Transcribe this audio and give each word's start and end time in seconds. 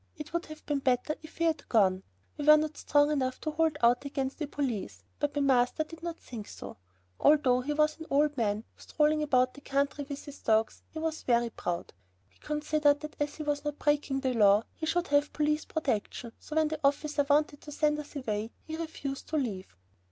It 0.17 0.33
would 0.33 0.47
have 0.47 0.65
been 0.65 0.79
better 0.79 1.13
if 1.21 1.37
we 1.37 1.45
had 1.45 1.69
gone. 1.69 2.01
We 2.35 2.45
were 2.45 2.57
not 2.57 2.75
strong 2.75 3.11
enough 3.11 3.39
to 3.41 3.51
hold 3.51 3.77
out 3.83 4.03
against 4.03 4.39
the 4.39 4.47
police, 4.47 5.03
but 5.19 5.35
my 5.35 5.41
master 5.43 5.83
did 5.83 6.01
not 6.01 6.17
think 6.19 6.47
so. 6.47 6.77
Although 7.19 7.61
he 7.61 7.73
was 7.73 7.99
an 7.99 8.07
old 8.09 8.35
man, 8.35 8.63
strolling 8.75 9.21
about 9.21 9.53
the 9.53 9.61
country 9.61 10.03
with 10.09 10.25
his 10.25 10.39
dogs, 10.39 10.81
he 10.89 10.97
was 10.97 11.21
very 11.21 11.51
proud. 11.51 11.93
He 12.29 12.39
considered 12.39 13.01
that 13.01 13.15
as 13.19 13.35
he 13.35 13.43
was 13.43 13.63
not 13.63 13.77
breaking 13.77 14.21
the 14.21 14.33
law, 14.33 14.63
he 14.73 14.87
should 14.87 15.09
have 15.09 15.33
police 15.33 15.65
protection, 15.65 16.31
so 16.39 16.55
when 16.55 16.69
the 16.69 16.79
officer 16.83 17.23
wanted 17.29 17.61
to 17.61 17.71
send 17.71 17.99
us 17.99 18.15
away, 18.15 18.49
he 18.63 18.77
refused 18.77 19.27
to 19.29 19.37
leave. 19.37 19.75